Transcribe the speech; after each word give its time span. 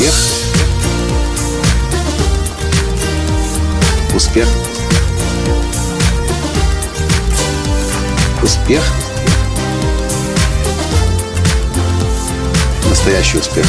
Успех. 0.00 0.14
Успех. 4.14 4.48
Успех. 8.42 8.82
Настоящий 12.88 13.36
успех. 13.36 13.66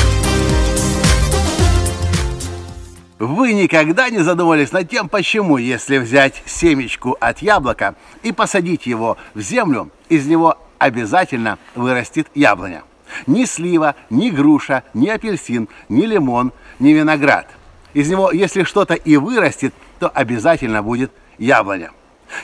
Вы 3.19 3.51
никогда 3.51 4.09
не 4.09 4.19
задумывались 4.19 4.71
над 4.71 4.89
тем, 4.89 5.09
почему, 5.09 5.57
если 5.57 5.97
взять 5.97 6.41
семечку 6.45 7.17
от 7.19 7.41
яблока 7.41 7.95
и 8.23 8.31
посадить 8.31 8.85
его 8.85 9.17
в 9.33 9.41
землю, 9.41 9.89
из 10.07 10.25
него 10.27 10.57
обязательно 10.79 11.57
вырастет 11.75 12.27
яблоня. 12.33 12.83
Ни 13.27 13.45
слива, 13.45 13.95
ни 14.09 14.29
груша, 14.29 14.83
ни 14.93 15.07
апельсин, 15.07 15.69
ни 15.89 16.05
лимон, 16.05 16.51
ни 16.79 16.89
виноград. 16.89 17.47
Из 17.93 18.09
него, 18.09 18.31
если 18.31 18.63
что-то 18.63 18.93
и 18.93 19.17
вырастет, 19.17 19.73
то 19.99 20.07
обязательно 20.07 20.81
будет 20.81 21.11
яблоня. 21.37 21.91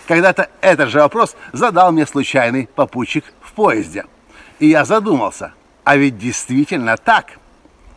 Когда-то 0.08 0.50
этот 0.62 0.90
же 0.90 1.00
вопрос 1.00 1.36
задал 1.54 1.92
мне 1.92 2.06
случайный 2.06 2.68
попутчик 2.76 3.24
в 3.42 3.54
поезде. 3.54 4.06
И 4.60 4.68
я 4.68 4.86
задумался, 4.86 5.54
а 5.84 5.96
ведь 5.96 6.18
действительно 6.18 6.98
так. 6.98 7.38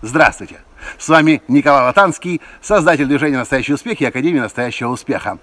Здравствуйте. 0.02 0.60
С 0.98 1.08
вами 1.08 1.42
Николай 1.48 1.84
Латанский, 1.84 2.40
создатель 2.62 3.06
движения 3.06 3.36
«Настоящий 3.36 3.74
успех» 3.74 4.00
и 4.00 4.06
Академии 4.06 4.40
«Настоящего 4.40 4.90
успеха». 4.90 5.38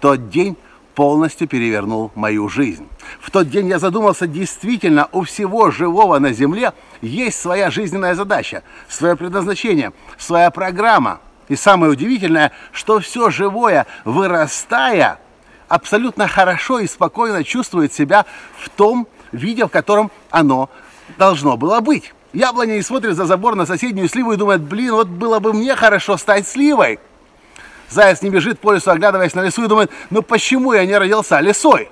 Тот 0.00 0.28
день 0.28 0.56
полностью 0.94 1.48
перевернул 1.48 2.10
мою 2.14 2.48
жизнь. 2.48 2.86
В 3.20 3.30
тот 3.30 3.48
день 3.48 3.68
я 3.68 3.78
задумался, 3.78 4.26
действительно, 4.26 5.08
у 5.12 5.22
всего 5.22 5.70
живого 5.70 6.18
на 6.18 6.32
Земле 6.32 6.72
есть 7.00 7.40
своя 7.40 7.70
жизненная 7.70 8.14
задача, 8.14 8.62
свое 8.88 9.16
предназначение, 9.16 9.92
своя 10.18 10.50
программа. 10.50 11.20
И 11.48 11.56
самое 11.56 11.92
удивительное, 11.92 12.52
что 12.72 13.00
все 13.00 13.30
живое, 13.30 13.86
вырастая, 14.04 15.18
абсолютно 15.68 16.28
хорошо 16.28 16.78
и 16.78 16.86
спокойно 16.86 17.44
чувствует 17.44 17.92
себя 17.92 18.26
в 18.58 18.68
том 18.68 19.06
виде, 19.32 19.64
в 19.64 19.68
котором 19.68 20.10
оно 20.30 20.70
должно 21.18 21.56
было 21.56 21.80
быть. 21.80 22.12
Яблоня 22.32 22.74
не 22.74 22.82
смотрит 22.82 23.16
за 23.16 23.26
забор 23.26 23.56
на 23.56 23.66
соседнюю 23.66 24.08
сливу 24.08 24.32
и 24.32 24.36
думает, 24.36 24.62
блин, 24.62 24.92
вот 24.92 25.08
было 25.08 25.38
бы 25.38 25.52
мне 25.52 25.76
хорошо 25.76 26.16
стать 26.16 26.48
сливой. 26.48 26.98
Заяц 27.92 28.22
не 28.22 28.30
бежит 28.30 28.58
по 28.58 28.72
лесу, 28.72 28.90
оглядываясь 28.90 29.34
на 29.34 29.42
лесу 29.42 29.64
и 29.64 29.68
думает, 29.68 29.90
ну 30.10 30.22
почему 30.22 30.72
я 30.72 30.86
не 30.86 30.96
родился 30.96 31.40
лесой? 31.40 31.90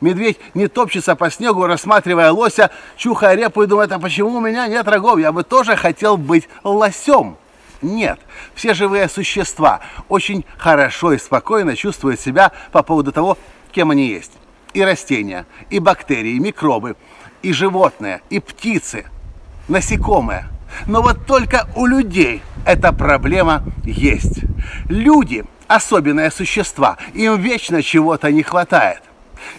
Медведь 0.00 0.38
не 0.54 0.68
топчется 0.68 1.16
по 1.16 1.30
снегу, 1.30 1.66
рассматривая 1.66 2.30
лося, 2.30 2.70
чухая 2.96 3.34
репу 3.34 3.62
и 3.62 3.66
думает, 3.66 3.92
а 3.92 3.98
почему 3.98 4.36
у 4.36 4.40
меня 4.40 4.66
нет 4.66 4.86
рогов? 4.86 5.18
Я 5.18 5.32
бы 5.32 5.44
тоже 5.44 5.76
хотел 5.76 6.16
быть 6.16 6.48
лосем. 6.62 7.36
Нет, 7.80 8.18
все 8.54 8.74
живые 8.74 9.08
существа 9.08 9.80
очень 10.08 10.44
хорошо 10.56 11.12
и 11.12 11.18
спокойно 11.18 11.76
чувствуют 11.76 12.20
себя 12.20 12.52
по 12.72 12.82
поводу 12.82 13.12
того, 13.12 13.38
кем 13.70 13.90
они 13.90 14.06
есть. 14.08 14.32
И 14.74 14.82
растения, 14.82 15.46
и 15.70 15.78
бактерии, 15.78 16.32
и 16.32 16.40
микробы, 16.40 16.96
и 17.42 17.52
животные, 17.52 18.20
и 18.30 18.40
птицы– 18.40 19.06
насекомые. 19.68 20.48
Но 20.86 21.02
вот 21.02 21.26
только 21.26 21.68
у 21.76 21.86
людей 21.86 22.42
эта 22.66 22.92
проблема 22.92 23.64
есть. 23.84 24.40
Люди– 24.88 25.44
особенные 25.68 26.30
существа, 26.30 26.96
им 27.14 27.40
вечно 27.40 27.82
чего-то 27.82 28.32
не 28.32 28.42
хватает. 28.42 29.02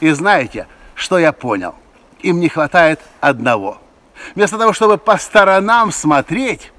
И 0.01 0.09
знаете, 0.09 0.67
что 0.95 1.17
я 1.17 1.31
понял? 1.31 1.75
Им 2.21 2.39
не 2.39 2.49
хватает 2.49 2.99
одного. 3.21 3.77
Вместо 4.35 4.57
того, 4.57 4.73
чтобы 4.73 4.97
по 4.97 5.17
сторонам 5.17 5.91
смотреть, 5.93 6.73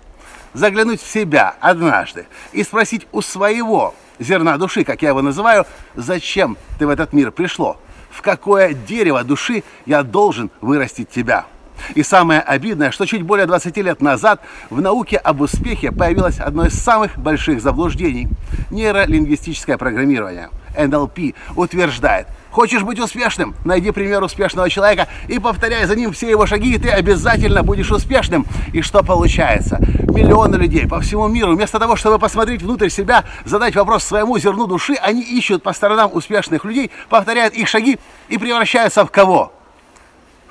заглянуть 0.52 1.00
в 1.00 1.10
себя 1.10 1.54
однажды 1.60 2.26
и 2.52 2.62
спросить 2.64 3.06
у 3.12 3.22
своего 3.22 3.94
зерна 4.18 4.58
души, 4.58 4.84
как 4.84 5.00
я 5.00 5.10
его 5.10 5.22
называю, 5.22 5.64
зачем 5.94 6.58
ты 6.78 6.86
в 6.86 6.90
этот 6.90 7.12
мир 7.12 7.30
пришло? 7.30 7.78
В 8.10 8.20
какое 8.20 8.74
дерево 8.74 9.22
души 9.22 9.62
я 9.86 10.02
должен 10.02 10.50
вырастить 10.60 11.08
тебя? 11.08 11.46
И 11.94 12.02
самое 12.02 12.40
обидное, 12.40 12.90
что 12.90 13.06
чуть 13.06 13.22
более 13.22 13.46
20 13.46 13.76
лет 13.78 14.00
назад 14.00 14.40
в 14.70 14.80
науке 14.80 15.16
об 15.16 15.40
успехе 15.40 15.92
появилось 15.92 16.38
одно 16.38 16.66
из 16.66 16.74
самых 16.74 17.18
больших 17.18 17.60
заблуждений– 17.60 18.28
нейролингвистическое 18.70 19.76
программирование. 19.76 20.50
НЛП 20.76 21.34
утверждает, 21.56 22.28
хочешь 22.50 22.82
быть 22.82 22.98
успешным, 22.98 23.54
найди 23.64 23.90
пример 23.90 24.22
успешного 24.22 24.70
человека 24.70 25.08
и 25.28 25.38
повторяй 25.38 25.84
за 25.86 25.96
ним 25.96 26.12
все 26.12 26.30
его 26.30 26.46
шаги, 26.46 26.74
и 26.74 26.78
ты 26.78 26.90
обязательно 26.90 27.62
будешь 27.62 27.90
успешным. 27.90 28.46
И 28.72 28.82
что 28.82 29.02
получается? 29.02 29.78
Миллионы 30.08 30.56
людей 30.56 30.86
по 30.86 31.00
всему 31.00 31.28
миру, 31.28 31.54
вместо 31.54 31.78
того, 31.78 31.96
чтобы 31.96 32.18
посмотреть 32.18 32.62
внутрь 32.62 32.88
себя, 32.88 33.24
задать 33.44 33.74
вопрос 33.74 34.04
своему 34.04 34.38
зерну 34.38 34.66
души, 34.66 34.94
они 34.94 35.22
ищут 35.22 35.62
по 35.62 35.72
сторонам 35.72 36.10
успешных 36.12 36.64
людей, 36.64 36.90
повторяют 37.08 37.54
их 37.54 37.68
шаги 37.68 37.98
и 38.28 38.38
превращаются 38.38 39.04
в 39.04 39.10
кого? 39.10 39.52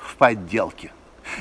В 0.02 0.16
подделки. 0.16 0.92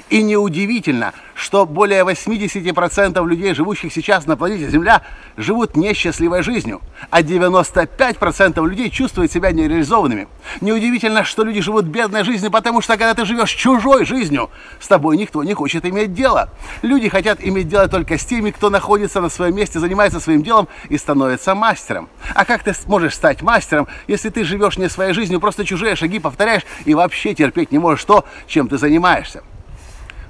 И 0.09 0.21
неудивительно, 0.21 1.13
что 1.35 1.65
более 1.65 2.03
80% 2.03 3.25
людей, 3.27 3.53
живущих 3.53 3.93
сейчас 3.93 4.25
на 4.25 4.35
планете 4.35 4.69
Земля, 4.69 5.01
живут 5.37 5.75
несчастливой 5.75 6.43
жизнью, 6.43 6.81
а 7.09 7.21
95% 7.21 8.67
людей 8.67 8.89
чувствуют 8.89 9.31
себя 9.31 9.51
нереализованными. 9.51 10.27
Неудивительно, 10.61 11.23
что 11.23 11.43
люди 11.43 11.61
живут 11.61 11.85
бедной 11.85 12.23
жизнью, 12.23 12.51
потому 12.51 12.81
что 12.81 12.97
когда 12.97 13.13
ты 13.13 13.25
живешь 13.25 13.51
чужой 13.51 14.05
жизнью, 14.05 14.49
с 14.79 14.87
тобой 14.87 15.17
никто 15.17 15.43
не 15.43 15.53
хочет 15.53 15.85
иметь 15.85 16.13
дело. 16.13 16.49
Люди 16.81 17.07
хотят 17.09 17.39
иметь 17.41 17.67
дело 17.67 17.87
только 17.87 18.17
с 18.17 18.25
теми, 18.25 18.51
кто 18.51 18.69
находится 18.69 19.21
на 19.21 19.29
своем 19.29 19.55
месте, 19.55 19.79
занимается 19.79 20.19
своим 20.19 20.43
делом 20.43 20.67
и 20.89 20.97
становится 20.97 21.55
мастером. 21.55 22.09
А 22.33 22.45
как 22.45 22.63
ты 22.63 22.73
можешь 22.87 23.15
стать 23.15 23.41
мастером, 23.41 23.87
если 24.07 24.29
ты 24.29 24.43
живешь 24.43 24.77
не 24.77 24.89
своей 24.89 25.13
жизнью, 25.13 25.39
просто 25.39 25.65
чужие 25.65 25.95
шаги 25.95 26.19
повторяешь 26.19 26.63
и 26.85 26.93
вообще 26.93 27.33
терпеть 27.33 27.71
не 27.71 27.79
можешь 27.79 28.03
то, 28.03 28.25
чем 28.47 28.67
ты 28.67 28.77
занимаешься? 28.77 29.43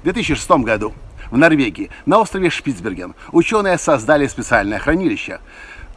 В 0.00 0.04
2006 0.04 0.50
году 0.62 0.94
в 1.30 1.36
Норвегии 1.36 1.90
на 2.06 2.20
острове 2.20 2.48
Шпицберген 2.48 3.14
ученые 3.32 3.76
создали 3.76 4.26
специальное 4.28 4.78
хранилище. 4.78 5.40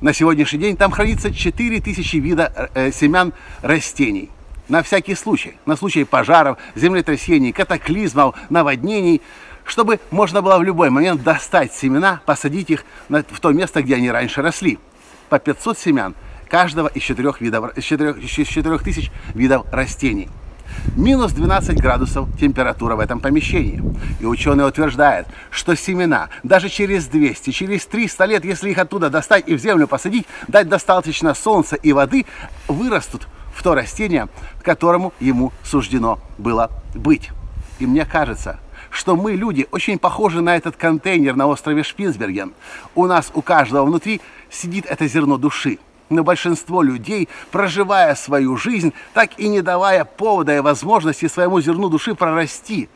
На 0.01 0.11
сегодняшний 0.11 0.59
день 0.59 0.75
там 0.75 0.91
хранится 0.91 1.33
4000 1.33 2.17
видов 2.17 2.49
э, 2.73 2.91
семян 2.91 3.31
растений. 3.61 4.29
На 4.67 4.83
всякий 4.83 5.15
случай, 5.15 5.55
на 5.65 5.77
случай 5.77 6.03
пожаров, 6.03 6.57
землетрясений, 6.75 7.53
катаклизмов, 7.53 8.35
наводнений, 8.49 9.21
чтобы 9.63 10.01
можно 10.11 10.41
было 10.41 10.57
в 10.57 10.63
любой 10.63 10.89
момент 10.89 11.23
достать 11.23 11.73
семена, 11.73 12.21
посадить 12.25 12.71
их 12.71 12.83
в 13.07 13.39
то 13.39 13.51
место, 13.53 13.81
где 13.81 13.95
они 13.95 14.11
раньше 14.11 14.41
росли. 14.41 14.79
По 15.29 15.39
500 15.39 15.77
семян 15.77 16.15
каждого 16.49 16.89
из 16.89 17.03
4, 17.03 17.31
видов, 17.39 17.77
из 17.77 17.85
4, 17.85 18.11
из 18.19 18.47
4000 18.47 19.11
видов 19.33 19.65
растений 19.71 20.27
минус 20.95 21.31
12 21.31 21.79
градусов 21.79 22.27
температура 22.39 22.95
в 22.95 22.99
этом 22.99 23.19
помещении. 23.19 23.81
И 24.19 24.25
ученые 24.25 24.67
утверждают, 24.67 25.27
что 25.49 25.75
семена 25.75 26.29
даже 26.43 26.69
через 26.69 27.07
200, 27.07 27.51
через 27.51 27.85
300 27.85 28.25
лет, 28.25 28.45
если 28.45 28.69
их 28.69 28.77
оттуда 28.77 29.09
достать 29.09 29.47
и 29.47 29.55
в 29.55 29.59
землю 29.59 29.87
посадить, 29.87 30.25
дать 30.47 30.69
достаточно 30.69 31.33
солнца 31.33 31.75
и 31.75 31.93
воды, 31.93 32.25
вырастут 32.67 33.27
в 33.53 33.61
то 33.63 33.75
растение, 33.75 34.29
которому 34.61 35.13
ему 35.19 35.51
суждено 35.63 36.19
было 36.37 36.69
быть. 36.95 37.29
И 37.79 37.85
мне 37.85 38.05
кажется, 38.05 38.59
что 38.89 39.15
мы, 39.15 39.33
люди, 39.33 39.67
очень 39.71 39.97
похожи 39.97 40.41
на 40.41 40.55
этот 40.55 40.75
контейнер 40.75 41.35
на 41.35 41.47
острове 41.47 41.83
Шпицберген. 41.83 42.53
У 42.95 43.05
нас 43.05 43.31
у 43.33 43.41
каждого 43.41 43.85
внутри 43.85 44.21
сидит 44.49 44.85
это 44.85 45.07
зерно 45.07 45.37
души– 45.37 45.79
но 46.09 46.23
большинство 46.23 46.81
людей, 46.81 47.29
проживая 47.51 48.15
свою 48.15 48.57
жизнь, 48.57 48.93
так 49.13 49.39
и 49.39 49.47
не 49.47 49.61
давая 49.61 50.05
повода 50.05 50.55
и 50.55 50.59
возможности 50.59 51.27
своему 51.27 51.61
зерну 51.61 51.89
души 51.89 52.15
прорасти. 52.15 52.89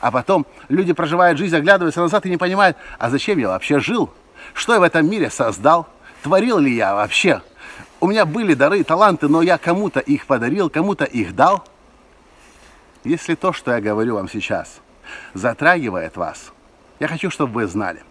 А 0.00 0.10
потом 0.10 0.46
люди 0.68 0.92
проживают 0.92 1.38
жизнь, 1.38 1.56
оглядываются 1.56 2.00
назад 2.00 2.26
и 2.26 2.30
не 2.30 2.36
понимают, 2.36 2.76
а 2.98 3.10
зачем 3.10 3.38
я 3.38 3.48
вообще 3.48 3.78
жил? 3.80 4.10
Что 4.52 4.74
я 4.74 4.80
в 4.80 4.82
этом 4.82 5.08
мире 5.08 5.30
создал? 5.30 5.88
Творил 6.22 6.58
ли 6.58 6.74
я 6.74 6.94
вообще? 6.94 7.42
У 8.00 8.08
меня 8.08 8.26
были 8.26 8.54
дары 8.54 8.80
и 8.80 8.82
таланты, 8.82 9.28
но 9.28 9.40
я 9.40 9.56
кому-то 9.56 10.00
их 10.00 10.26
подарил, 10.26 10.68
кому-то 10.68 11.04
их 11.04 11.34
дал. 11.34 11.64
Если 13.02 13.34
то, 13.34 13.52
что 13.52 13.72
я 13.72 13.80
говорю 13.80 14.16
вам 14.16 14.28
сейчас, 14.28 14.80
затрагивает 15.32 16.16
вас, 16.16 16.52
я 17.00 17.08
хочу, 17.08 17.30
чтобы 17.30 17.54
вы 17.54 17.66
знали. 17.66 18.02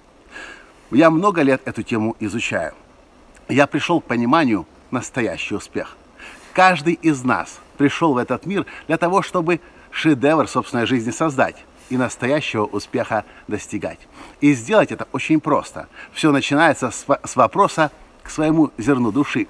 Я 0.91 1.09
много 1.09 1.41
лет 1.41 1.61
эту 1.65 1.83
тему 1.83 2.15
изучаю 2.19 2.73
я 3.53 3.67
пришел 3.67 4.01
к 4.01 4.05
пониманию 4.05 4.65
настоящий 4.91 5.55
успех. 5.55 5.95
Каждый 6.53 6.93
из 6.93 7.23
нас 7.23 7.59
пришел 7.77 8.13
в 8.13 8.17
этот 8.17 8.45
мир 8.45 8.65
для 8.87 8.97
того, 8.97 9.21
чтобы 9.21 9.59
шедевр 9.91 10.47
собственной 10.47 10.85
жизни 10.85 11.11
создать 11.11 11.55
и 11.89 11.97
настоящего 11.97 12.65
успеха 12.65 13.25
достигать. 13.47 13.99
И 14.41 14.53
сделать 14.53 14.91
это 14.91 15.07
очень 15.11 15.39
просто. 15.39 15.87
Все 16.13 16.31
начинается 16.31 16.89
с, 16.89 17.05
с 17.23 17.35
вопроса 17.35 17.91
к 18.23 18.29
своему 18.29 18.71
зерну 18.77 19.11
души. 19.11 19.47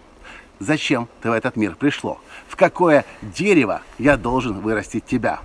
Зачем 0.59 1.07
ты 1.21 1.29
в 1.29 1.33
этот 1.33 1.55
мир 1.55 1.75
пришло? 1.75 2.19
В 2.47 2.55
какое 2.55 3.05
дерево 3.21 3.81
я 3.97 4.17
должен 4.17 4.59
вырастить 4.59 5.05
тебя? 5.05 5.39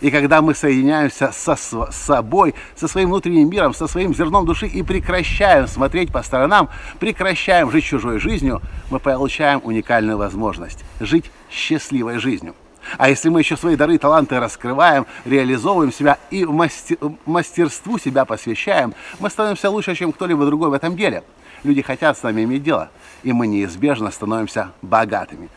И 0.00 0.10
когда 0.10 0.42
мы 0.42 0.54
соединяемся 0.54 1.30
со 1.32 1.56
с 1.56 1.88
собой, 1.90 2.54
со 2.76 2.88
своим 2.88 3.08
внутренним 3.08 3.48
миром, 3.48 3.74
со 3.74 3.86
своим 3.86 4.14
зерном 4.14 4.46
души 4.46 4.66
и 4.66 4.82
прекращаем 4.82 5.66
смотреть 5.66 6.12
по 6.12 6.22
сторонам, 6.22 6.68
прекращаем 6.98 7.70
жить 7.70 7.84
чужой 7.84 8.18
жизнью, 8.18 8.60
мы 8.90 8.98
получаем 8.98 9.60
уникальную 9.62 10.18
возможность 10.18 10.84
жить 11.00 11.30
счастливой 11.50 12.18
жизнью. 12.18 12.54
А 12.98 13.08
если 13.08 13.28
мы 13.28 13.40
еще 13.40 13.56
свои 13.56 13.76
дары 13.76 13.94
и 13.94 13.98
таланты 13.98 14.38
раскрываем, 14.38 15.06
реализовываем 15.24 15.92
себя 15.92 16.18
и 16.30 16.44
мастер, 16.44 16.98
мастерству 17.24 17.98
себя 17.98 18.24
посвящаем, 18.24 18.94
мы 19.20 19.30
становимся 19.30 19.70
лучше, 19.70 19.94
чем 19.94 20.12
кто-либо 20.12 20.44
другой 20.46 20.70
в 20.70 20.74
этом 20.74 20.96
деле. 20.96 21.24
Люди 21.62 21.80
хотят 21.80 22.18
с 22.18 22.22
нами 22.22 22.44
иметь 22.44 22.62
дело, 22.62 22.90
и 23.22 23.32
мы 23.32 23.46
неизбежно 23.46 24.10
становимся 24.10 24.72
богатыми. 24.82 25.48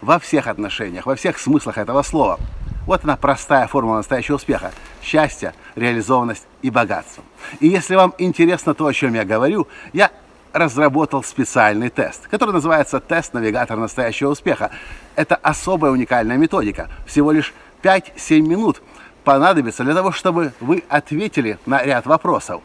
Во 0.00 0.18
всех 0.18 0.48
отношениях, 0.48 1.06
во 1.06 1.14
всех 1.14 1.38
смыслах 1.38 1.78
этого 1.78 2.02
слова. 2.02 2.40
Вот 2.86 3.04
она 3.04 3.16
простая 3.16 3.66
формула 3.66 3.96
настоящего 3.98 4.36
успеха. 4.36 4.72
Счастье, 5.02 5.54
реализованность 5.74 6.46
и 6.62 6.70
богатство. 6.70 7.24
И 7.60 7.68
если 7.68 7.94
вам 7.94 8.14
интересно 8.18 8.74
то, 8.74 8.86
о 8.86 8.92
чем 8.92 9.14
я 9.14 9.24
говорю, 9.24 9.68
я 9.92 10.10
разработал 10.52 11.22
специальный 11.24 11.90
тест, 11.90 12.28
который 12.28 12.52
называется 12.52 13.00
«Тест-навигатор 13.00 13.76
настоящего 13.76 14.30
успеха». 14.30 14.70
Это 15.16 15.34
особая 15.36 15.92
уникальная 15.92 16.36
методика. 16.36 16.90
Всего 17.06 17.32
лишь 17.32 17.54
5-7 17.82 18.40
минут 18.40 18.82
понадобится 19.24 19.82
для 19.82 19.94
того, 19.94 20.12
чтобы 20.12 20.52
вы 20.60 20.84
ответили 20.88 21.58
на 21.66 21.82
ряд 21.82 22.06
вопросов. 22.06 22.62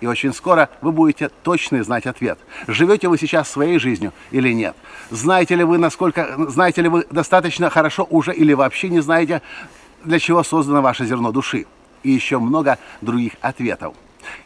И 0.00 0.06
очень 0.06 0.32
скоро 0.34 0.68
вы 0.80 0.92
будете 0.92 1.28
точно 1.42 1.82
знать 1.82 2.06
ответ. 2.06 2.38
Живете 2.66 3.08
вы 3.08 3.18
сейчас 3.18 3.50
своей 3.50 3.78
жизнью 3.78 4.12
или 4.30 4.52
нет? 4.52 4.76
Знаете 5.10 5.54
ли 5.54 5.64
вы, 5.64 5.78
насколько, 5.78 6.34
знаете 6.50 6.82
ли 6.82 6.88
вы 6.88 7.06
достаточно 7.10 7.70
хорошо 7.70 8.06
уже 8.10 8.32
или 8.32 8.52
вообще 8.52 8.88
не 8.88 9.00
знаете, 9.00 9.42
для 10.04 10.18
чего 10.18 10.42
создано 10.42 10.82
ваше 10.82 11.06
зерно 11.06 11.32
души? 11.32 11.66
И 12.02 12.10
еще 12.10 12.38
много 12.38 12.78
других 13.00 13.32
ответов. 13.40 13.94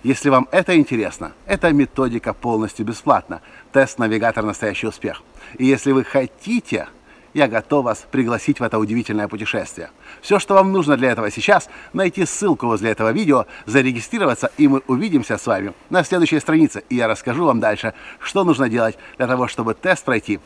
Если 0.02 0.28
вам 0.28 0.48
это 0.50 0.76
интересно, 0.76 1.32
эта 1.46 1.72
методика 1.72 2.32
полностью 2.32 2.86
бесплатна. 2.86 3.40
Тест-навигатор 3.72 4.44
«Настоящий 4.44 4.86
успех». 4.86 5.22
И 5.56 5.64
если 5.64 5.92
вы 5.92 6.04
хотите, 6.04 6.88
я 7.34 7.48
готов 7.48 7.84
вас 7.84 8.06
пригласить 8.10 8.60
в 8.60 8.62
это 8.62 8.78
удивительное 8.78 9.28
путешествие. 9.28 9.90
Все, 10.20 10.38
что 10.38 10.54
вам 10.54 10.72
нужно 10.72 10.96
для 10.96 11.10
этого 11.10 11.30
сейчас, 11.30 11.68
найти 11.92 12.24
ссылку 12.24 12.66
возле 12.66 12.90
этого 12.90 13.12
видео, 13.12 13.46
зарегистрироваться, 13.66 14.50
и 14.56 14.68
мы 14.68 14.82
увидимся 14.86 15.38
с 15.38 15.46
вами 15.46 15.72
на 15.90 16.04
следующей 16.04 16.40
странице. 16.40 16.82
И 16.88 16.96
я 16.96 17.08
расскажу 17.08 17.44
вам 17.44 17.60
дальше, 17.60 17.94
что 18.18 18.44
нужно 18.44 18.68
делать 18.68 18.98
для 19.16 19.26
того, 19.26 19.48
чтобы 19.48 19.74
тест 19.74 20.04
пройти, 20.04 20.40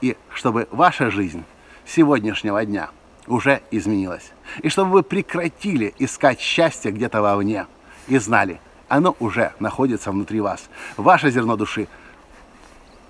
и 0.00 0.16
чтобы 0.32 0.68
ваша 0.70 1.10
жизнь 1.10 1.44
сегодняшнего 1.86 2.64
дня 2.64 2.90
уже 3.26 3.62
изменилась. 3.70 4.32
И 4.62 4.68
чтобы 4.68 4.92
вы 4.92 5.02
прекратили 5.02 5.94
искать 5.98 6.40
счастье 6.40 6.92
где-то 6.92 7.20
вовне 7.20 7.66
и 8.06 8.18
знали– 8.18 8.60
оно 8.88 9.14
уже 9.20 9.52
находится 9.58 10.10
внутри 10.10 10.40
вас. 10.40 10.68
Ваше 10.96 11.30
зерно 11.30 11.56
души 11.56 11.88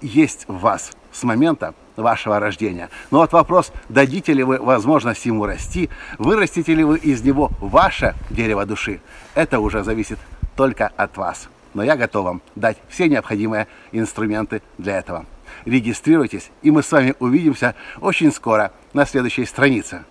есть 0.00 0.44
в 0.48 0.58
вас 0.58 0.92
с 1.12 1.22
момента 1.22 1.74
вашего 1.98 2.38
рождения. 2.38 2.88
Но 3.10 3.18
вот 3.18 3.32
вопрос, 3.32 3.72
дадите 3.88 4.32
ли 4.32 4.42
вы 4.42 4.58
возможность 4.58 5.26
ему 5.26 5.44
расти, 5.46 5.90
вырастите 6.18 6.74
ли 6.74 6.84
вы 6.84 6.98
из 6.98 7.22
него 7.22 7.50
ваше 7.60 8.14
дерево 8.30 8.64
души, 8.64 9.00
это 9.34 9.60
уже 9.60 9.84
зависит 9.84 10.18
только 10.56 10.90
от 10.96 11.16
вас. 11.16 11.48
Но 11.74 11.82
я 11.82 11.96
готов 11.96 12.24
вам 12.24 12.42
дать 12.54 12.78
все 12.88 13.08
необходимые 13.08 13.66
инструменты 13.92 14.62
для 14.78 14.98
этого. 14.98 15.26
Регистрируйтесь, 15.64 16.50
и 16.62 16.70
мы 16.70 16.82
с 16.82 16.90
вами 16.90 17.14
увидимся 17.18 17.74
очень 18.00 18.32
скоро 18.32 18.72
на 18.92 19.04
следующей 19.06 19.44
странице. 19.44 20.04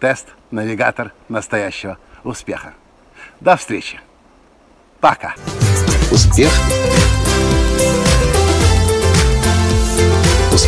Тест 0.00 0.26
«Навигатор 0.50 1.12
настоящего 1.28 1.98
успеха». 2.24 2.74
До 3.40 3.56
встречи! 3.56 4.00
Пока. 5.00 5.34
Успех. 6.10 6.50